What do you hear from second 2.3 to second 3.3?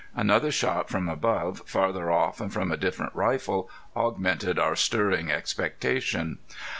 and from a different